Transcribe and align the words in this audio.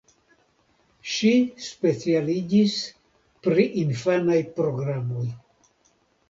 Ŝi 1.15 1.33
specialiĝis 1.65 2.79
pri 3.45 3.67
infanaj 3.83 4.39
programoj. 4.57 5.29